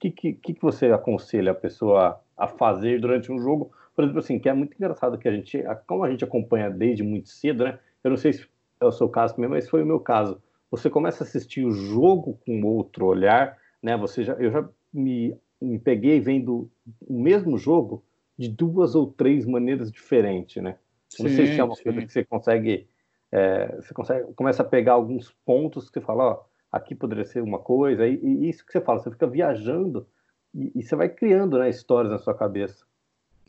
[0.08, 4.20] O que, que, que você aconselha a pessoa a fazer durante um jogo por exemplo,
[4.20, 7.64] assim, que é muito engraçado que a gente, como a gente acompanha desde muito cedo,
[7.64, 7.78] né?
[8.02, 8.46] Eu não sei se
[8.80, 10.42] é o seu caso também, mas foi o meu caso.
[10.70, 13.96] Você começa a assistir o jogo com outro olhar, né?
[13.96, 16.70] Você já, eu já me, me peguei vendo
[17.06, 18.02] o mesmo jogo
[18.38, 20.78] de duas ou três maneiras diferentes, né?
[21.10, 21.84] Sim, não sei se é uma sim.
[21.84, 22.88] coisa que você consegue,
[23.30, 27.42] é, você consegue, começa a pegar alguns pontos que você fala, ó, aqui poderia ser
[27.42, 30.06] uma coisa, e, e isso que você fala, você fica viajando
[30.54, 32.84] e, e você vai criando, né, histórias na sua cabeça.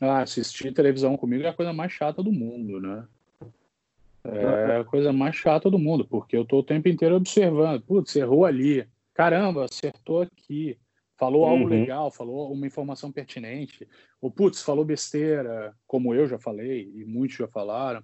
[0.00, 3.06] Ah, assistir televisão comigo é a coisa mais chata do mundo, né?
[4.24, 7.80] É a coisa mais chata do mundo, porque eu tô o tempo inteiro observando.
[7.82, 8.86] Putz, errou ali.
[9.12, 10.78] Caramba, acertou aqui.
[11.16, 11.70] Falou algo uhum.
[11.70, 13.88] legal, falou uma informação pertinente.
[14.20, 18.00] Ou, putz, falou besteira, como eu já falei, e muitos já falaram.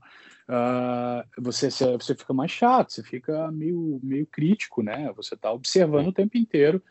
[0.48, 5.12] Uh, você, você fica mais chato, você fica meio, meio crítico, né?
[5.16, 6.82] Você tá observando o tempo inteiro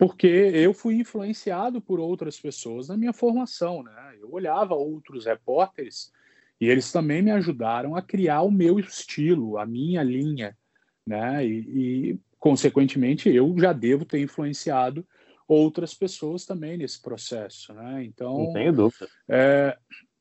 [0.00, 4.16] porque eu fui influenciado por outras pessoas na minha formação, né?
[4.18, 6.10] Eu olhava outros repórteres
[6.58, 10.56] e eles também me ajudaram a criar o meu estilo, a minha linha,
[11.06, 11.46] né?
[11.46, 15.06] E, e consequentemente eu já devo ter influenciado
[15.50, 18.04] outras pessoas também nesse processo, né?
[18.04, 19.08] Então, não tenho dúvida.
[19.28, 19.76] É,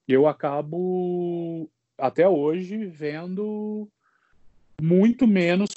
[0.07, 3.87] eu acabo até hoje vendo
[4.81, 5.69] muito menos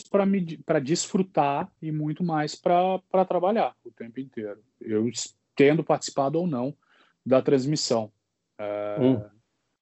[0.64, 4.62] para desfrutar e muito mais para trabalhar o tempo inteiro.
[4.80, 5.06] Eu
[5.54, 6.74] tendo participado ou não
[7.24, 8.10] da transmissão.
[8.58, 9.22] É, hum.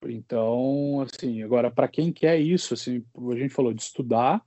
[0.03, 4.45] Então, assim, agora, para quem quer isso, assim, a gente falou de estudar,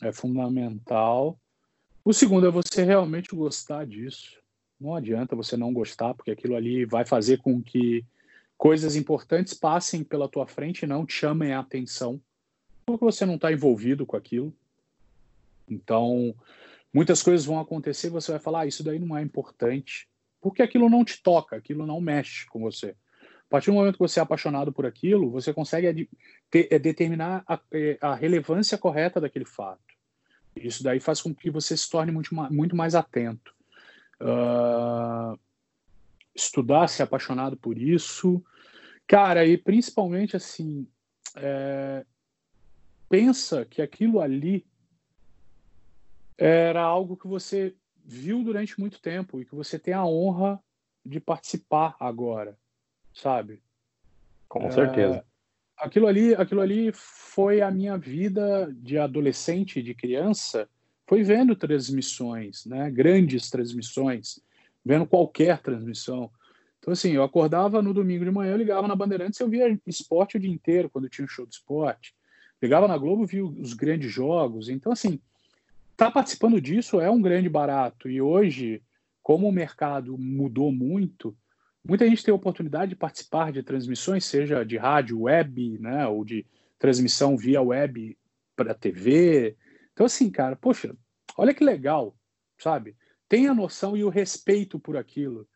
[0.00, 1.38] é fundamental.
[2.02, 4.45] O segundo é você realmente gostar disso.
[4.80, 8.04] Não adianta você não gostar, porque aquilo ali vai fazer com que
[8.56, 12.20] coisas importantes passem pela tua frente e não te chamem a atenção
[12.86, 14.54] porque você não está envolvido com aquilo.
[15.68, 16.32] Então,
[16.94, 20.08] muitas coisas vão acontecer, você vai falar, ah, isso daí não é importante,
[20.40, 22.90] porque aquilo não te toca, aquilo não mexe com você.
[22.90, 26.08] A partir do momento que você é apaixonado por aquilo, você consegue
[26.52, 29.80] é, determinar a, é, a, relevância correta daquele fato.
[30.54, 33.54] Isso daí faz com que você se torne muito, muito mais atento.
[34.20, 35.38] Uh,
[36.34, 38.44] estudar, ser apaixonado por isso.
[39.06, 40.86] Cara, e principalmente assim,
[41.36, 42.04] é,
[43.08, 44.66] pensa que aquilo ali
[46.36, 47.74] era algo que você
[48.04, 50.62] viu durante muito tempo e que você tem a honra
[51.04, 52.58] de participar agora,
[53.14, 53.62] sabe?
[54.48, 55.16] Com certeza.
[55.16, 55.24] É,
[55.76, 60.68] aquilo ali, aquilo ali foi a minha vida de adolescente, de criança,
[61.06, 62.90] foi vendo transmissões, né?
[62.90, 64.40] Grandes transmissões,
[64.84, 66.30] vendo qualquer transmissão.
[66.78, 70.36] Então assim, eu acordava no domingo de manhã, eu ligava na Bandeirantes, eu via esporte
[70.36, 72.14] o dia inteiro quando tinha um show de esporte.
[72.58, 74.68] Pegava na Globo, viu os grandes jogos.
[74.68, 75.20] Então, assim,
[75.96, 78.08] tá participando disso é um grande barato.
[78.08, 78.82] E hoje,
[79.22, 81.36] como o mercado mudou muito,
[81.86, 86.24] muita gente tem a oportunidade de participar de transmissões, seja de rádio, web, né, ou
[86.24, 86.46] de
[86.78, 88.16] transmissão via web
[88.54, 89.56] para TV.
[89.96, 90.94] Então, assim, cara, poxa,
[91.38, 92.14] olha que legal,
[92.58, 92.94] sabe?
[93.26, 95.48] Tenha a noção e o respeito por aquilo.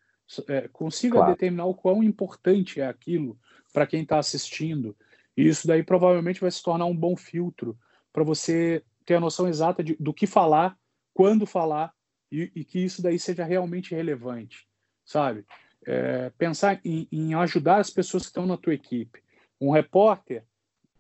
[0.49, 1.33] É, consiga claro.
[1.33, 3.39] determinar o quão importante é aquilo
[3.71, 4.97] para quem está assistindo.
[5.37, 7.79] E isso daí provavelmente vai se tornar um bom filtro
[8.11, 10.75] para você ter a noção exata de, do que falar,
[11.13, 11.93] quando falar,
[12.33, 14.67] e, e, que isso daí seja realmente relevante,
[15.05, 15.45] sabe?
[15.87, 19.23] É, pensar em, em, ajudar as pessoas que estão na tua equipe.
[19.61, 20.45] Um repórter,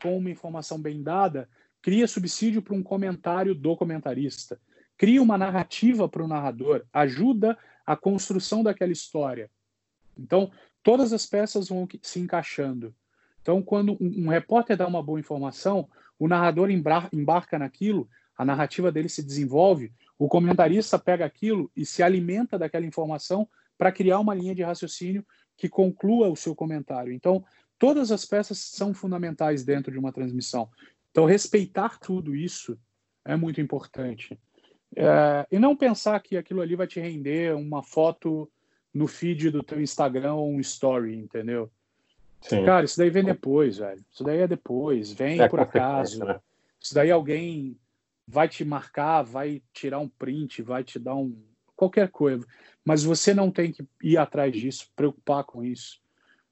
[0.02, 1.48] com uma informação bem dada,
[1.82, 4.60] cria subsídio para um comentário do comentarista,
[4.96, 9.50] cria uma narrativa para o narrador, ajuda a construção daquela história.
[10.16, 10.50] Então,
[10.82, 12.94] todas as peças vão se encaixando.
[13.40, 15.88] Então, quando um, repórter dá uma boa informação,
[16.18, 22.02] o narrador embarca naquilo, a narrativa dele se desenvolve, o comentarista pega aquilo e se
[22.02, 25.24] alimenta daquela informação para criar uma linha de raciocínio
[25.56, 27.12] que conclua o seu comentário.
[27.12, 27.42] Então,
[27.78, 30.68] todas as peças são fundamentais dentro de uma transmissão.
[31.10, 32.78] Então, respeitar tudo isso
[33.24, 34.38] é muito importante.
[34.96, 38.50] É, e não pensar que aquilo ali vai te render uma foto
[38.92, 41.70] no feed do teu Instagram ou um story, entendeu?
[42.40, 42.64] Sim.
[42.64, 44.04] Cara, isso daí vem depois, velho.
[44.10, 46.24] Isso daí é depois, vem é por acaso.
[46.24, 46.40] Né?
[46.80, 47.76] Isso daí alguém
[48.26, 51.36] vai te marcar, vai tirar um print, vai te dar um
[51.76, 52.46] qualquer coisa.
[52.84, 56.00] Mas você não tem que ir atrás disso, preocupar com isso.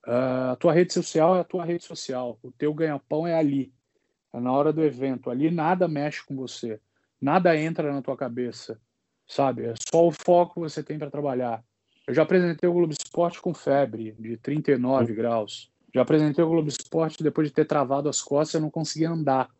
[0.06, 2.38] Uh, a tua rede social é a tua rede social.
[2.42, 3.72] O teu ganha-pão é ali,
[4.32, 5.30] na hora do evento.
[5.30, 6.80] Ali nada mexe com você,
[7.20, 8.80] nada entra na tua cabeça,
[9.26, 9.66] sabe?
[9.66, 11.62] É só o foco que você tem para trabalhar.
[12.06, 15.70] Eu já apresentei o Globo Esporte com febre de 39 graus.
[15.94, 19.50] Já apresentei o Globo Esporte depois de ter travado as costas, eu não conseguia andar.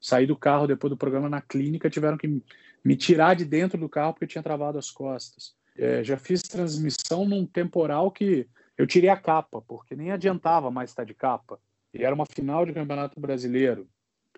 [0.00, 2.42] Saí do carro depois do programa na clínica, tiveram que
[2.84, 5.54] me tirar de dentro do carro porque tinha travado as costas.
[5.76, 10.90] É, já fiz transmissão num temporal que eu tirei a capa, porque nem adiantava mais
[10.90, 11.60] estar de capa.
[11.94, 13.86] E era uma final de campeonato brasileiro,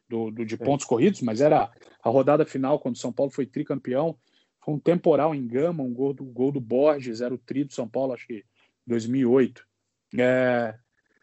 [0.08, 1.70] do, do de pontos corridos, mas era
[2.02, 4.16] a rodada final, quando São Paulo foi tricampeão.
[4.64, 7.72] Foi um temporal em Gama, um gol do, gol do Borges, era o tri do
[7.72, 8.44] São Paulo, acho que
[8.86, 9.66] 2008.
[10.18, 10.74] É,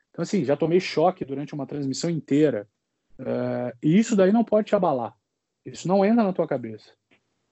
[0.09, 2.67] então, assim, já tomei choque durante uma transmissão inteira.
[3.17, 5.15] É, e isso daí não pode te abalar.
[5.65, 6.91] Isso não entra na tua cabeça.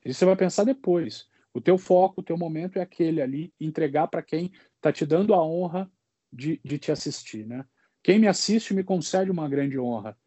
[0.04, 1.28] Isso você vai pensar depois.
[1.54, 5.34] O teu foco, o teu momento é aquele ali, entregar para quem está te dando
[5.34, 5.90] a honra
[6.32, 7.66] de, de te assistir, né?
[8.04, 10.18] Quem me assiste me concede uma grande honra.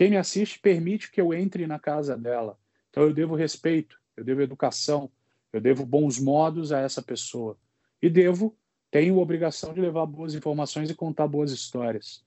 [0.00, 2.58] Quem me assiste permite que eu entre na casa dela.
[2.88, 5.12] Então eu devo respeito, eu devo educação,
[5.52, 7.58] eu devo bons modos a essa pessoa.
[8.00, 8.56] E devo,
[8.90, 12.24] tenho obrigação de levar boas informações e contar boas histórias.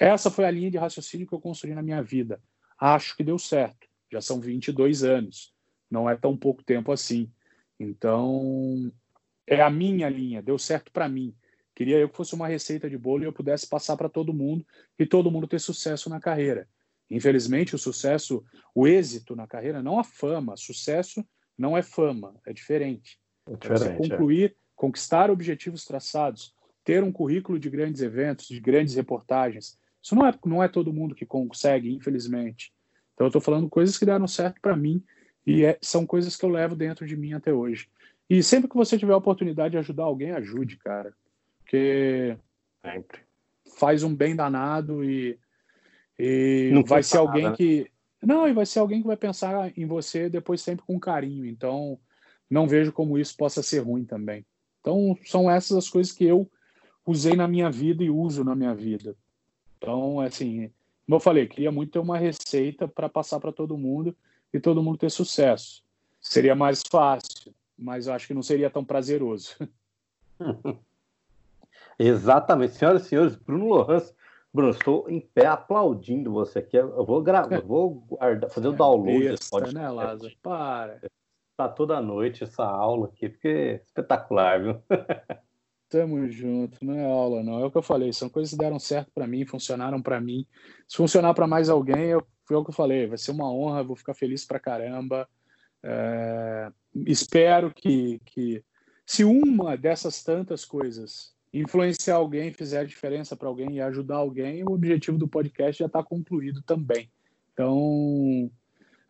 [0.00, 2.42] Essa foi a linha de raciocínio que eu construí na minha vida.
[2.76, 3.86] Acho que deu certo.
[4.10, 5.54] Já são 22 anos.
[5.88, 7.30] Não é tão pouco tempo assim.
[7.78, 8.92] Então,
[9.46, 11.32] é a minha linha, deu certo para mim.
[11.72, 14.66] Queria eu que fosse uma receita de bolo e eu pudesse passar para todo mundo
[14.98, 16.66] e todo mundo ter sucesso na carreira.
[17.12, 18.42] Infelizmente, o sucesso,
[18.74, 20.56] o êxito na carreira, não a fama.
[20.56, 21.22] Sucesso
[21.58, 23.20] não é fama, é diferente.
[23.46, 24.54] É, é diferente é concluir, é.
[24.74, 29.78] conquistar objetivos traçados, ter um currículo de grandes eventos, de grandes reportagens.
[30.02, 32.72] Isso não é, não é todo mundo que consegue, infelizmente.
[33.12, 35.04] Então, eu estou falando coisas que deram certo para mim
[35.46, 37.90] e é, são coisas que eu levo dentro de mim até hoje.
[38.28, 41.14] E sempre que você tiver a oportunidade de ajudar alguém, ajude, cara.
[41.58, 42.38] Porque
[42.82, 43.20] sempre.
[43.76, 45.38] faz um bem danado e,
[46.18, 47.52] e não vai ser alguém nada.
[47.52, 47.56] Né?
[47.56, 47.90] que.
[48.22, 51.44] Não, e vai ser alguém que vai pensar em você depois sempre com carinho.
[51.44, 51.98] Então,
[52.48, 54.46] não vejo como isso possa ser ruim também.
[54.80, 56.48] Então, são essas as coisas que eu
[57.04, 59.16] usei na minha vida e uso na minha vida.
[59.78, 60.70] Então, assim,
[61.04, 64.16] como eu falei, queria muito ter uma receita para passar para todo mundo
[64.52, 65.82] e todo mundo ter sucesso.
[66.20, 69.56] Seria mais fácil, mas eu acho que não seria tão prazeroso.
[71.98, 72.74] Exatamente.
[72.74, 74.14] Senhoras e senhores, Bruno Lohans.
[74.52, 76.76] Bruno, estou em pé aplaudindo você aqui.
[76.76, 79.74] Eu vou gravar, eu vou guardar, fazer o é download desse podcast.
[79.74, 80.34] Né, Lázaro?
[80.42, 81.00] Para.
[81.56, 84.82] Tá toda noite essa aula aqui, porque é espetacular, viu?
[85.88, 87.60] Tamo junto, não é aula, não.
[87.60, 90.46] É o que eu falei, são coisas que deram certo para mim, funcionaram para mim.
[90.88, 93.82] Se funcionar para mais alguém, eu, foi o que eu falei, vai ser uma honra,
[93.82, 95.28] vou ficar feliz pra caramba.
[95.82, 96.72] É,
[97.06, 98.64] espero que, que,
[99.04, 104.72] se uma dessas tantas coisas influenciar alguém, fizer diferença para alguém e ajudar alguém, o
[104.72, 107.10] objetivo do podcast já está concluído também.
[107.52, 108.50] Então,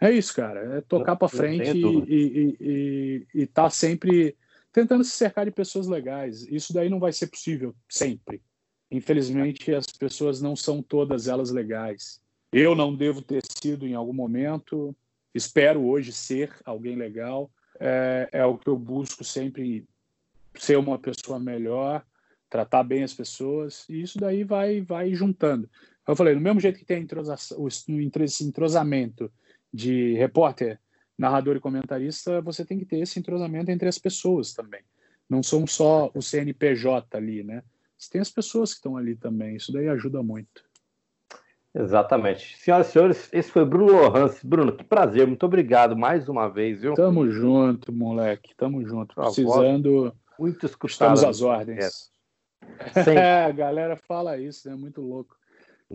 [0.00, 0.78] é isso, cara.
[0.78, 4.36] É tocar para frente e estar tá sempre
[4.72, 6.42] tentando se cercar de pessoas legais.
[6.48, 8.42] Isso daí não vai ser possível sempre.
[8.90, 12.20] Infelizmente, as pessoas não são todas elas legais.
[12.52, 14.94] Eu não devo ter sido em algum momento,
[15.34, 17.50] espero hoje ser alguém legal.
[17.80, 19.86] É, é o que eu busco sempre
[20.54, 22.04] ser uma pessoa melhor,
[22.52, 25.66] tratar bem as pessoas, e isso daí vai, vai juntando.
[26.06, 27.06] Eu falei, no mesmo jeito que tem
[28.20, 29.32] esse entrosamento
[29.72, 30.78] de repórter,
[31.16, 34.82] narrador e comentarista, você tem que ter esse entrosamento entre as pessoas também.
[35.30, 37.62] Não são só o CNPJ ali, né?
[37.96, 40.62] Você tem as pessoas que estão ali também, isso daí ajuda muito.
[41.74, 42.58] Exatamente.
[42.58, 44.44] Senhoras e senhores, esse foi Bruno Lohans.
[44.44, 46.92] Bruno, que prazer, muito obrigado mais uma vez, viu?
[46.92, 49.14] Tamo junto, moleque, tamo junto.
[49.14, 50.14] Precisando.
[50.38, 51.14] Muito escutado.
[51.14, 51.84] Estamos às ordens.
[51.84, 52.11] É,
[53.48, 54.74] a galera fala isso, né?
[54.74, 55.36] Muito louco.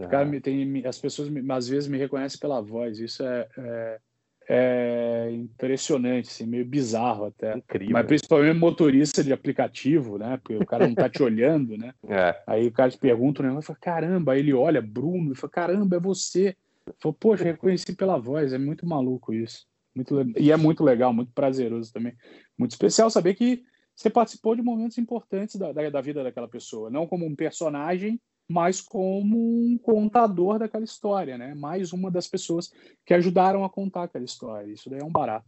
[0.09, 2.99] Cara, tem, as pessoas às vezes me reconhecem pela voz.
[2.99, 3.99] Isso é, é,
[4.47, 7.57] é impressionante, assim, meio bizarro até.
[7.57, 7.93] Incrível.
[7.93, 10.37] Mas principalmente motorista de aplicativo, né?
[10.37, 11.93] Porque o cara não tá te olhando, né?
[12.07, 12.39] É.
[12.45, 13.61] Aí o cara te pergunta, né?
[13.61, 16.55] Fala, caramba, aí ele olha, Bruno, e fala, caramba, é você.
[16.99, 19.65] Falou, poxa, reconheci pela voz, é muito maluco isso.
[19.95, 22.13] Muito, e é muito legal, muito prazeroso também.
[22.55, 23.63] Muito especial saber que
[23.97, 28.21] você participou de momentos importantes da, da, da vida daquela pessoa, não como um personagem,
[28.47, 31.55] mas como um contador daquela história, né?
[31.55, 32.71] Mais uma das pessoas
[33.03, 34.71] que ajudaram a contar aquela história.
[34.71, 35.47] Isso daí é um barato.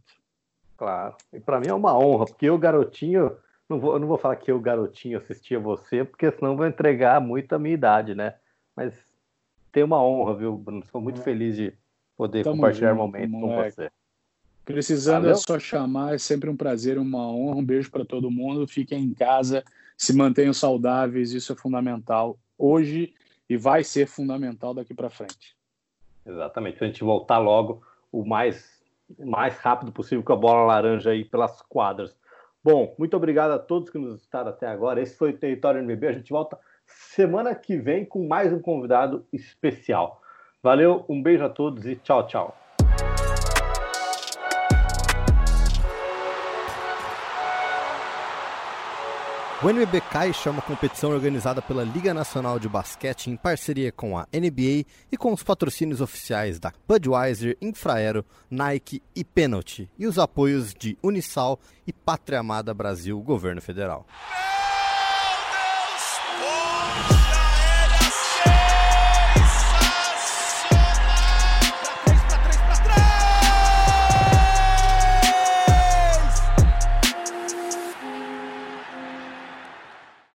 [0.76, 1.14] Claro.
[1.32, 3.36] E para mim é uma honra, porque eu, garotinho,
[3.68, 7.52] não vou, não vou falar que eu, garotinho, assistia você, porque senão vou entregar muito
[7.54, 8.34] a minha idade, né?
[8.74, 8.92] Mas
[9.70, 10.84] tem uma honra, viu, Bruno?
[10.90, 11.24] Sou muito é.
[11.24, 11.72] feliz de
[12.16, 13.90] poder Tamo compartilhar junto, momentos com você.
[14.72, 15.32] Precisando Valeu?
[15.32, 17.56] é só chamar, é sempre um prazer, uma honra.
[17.56, 18.66] Um beijo para todo mundo.
[18.66, 19.64] Fiquem em casa,
[19.96, 23.14] se mantenham saudáveis, isso é fundamental hoje
[23.48, 25.56] e vai ser fundamental daqui para frente.
[26.24, 28.80] Exatamente, para a gente voltar logo o mais,
[29.18, 32.14] mais rápido possível com a bola laranja aí pelas quadras.
[32.62, 35.00] Bom, muito obrigado a todos que nos estaram até agora.
[35.00, 36.08] Esse foi o Território NBB.
[36.08, 40.20] A gente volta semana que vem com mais um convidado especial.
[40.62, 42.69] Valeu, um beijo a todos e tchau, tchau.
[49.62, 54.16] O NBB Caixa é uma competição organizada pela Liga Nacional de Basquete em parceria com
[54.16, 60.18] a NBA e com os patrocínios oficiais da Budweiser, Infraero, Nike e Penalty, e os
[60.18, 64.06] apoios de Unisal e Pátria Amada Brasil, Governo Federal.